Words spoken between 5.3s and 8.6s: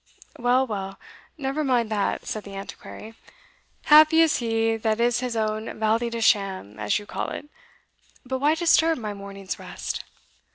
own valley de sham, as you call it But why